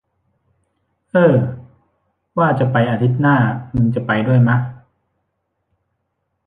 [1.11, 1.33] เอ้อ
[2.37, 3.37] ว่าจะไปอาทิตย์หน้า
[3.75, 4.57] มึงจะไปด้วยมะ